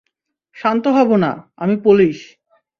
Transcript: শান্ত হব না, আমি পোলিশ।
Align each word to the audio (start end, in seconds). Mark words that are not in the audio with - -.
শান্ত 0.55 0.85
হব 0.87 1.09
না, 1.15 1.31
আমি 1.57 1.75
পোলিশ। 1.77 2.19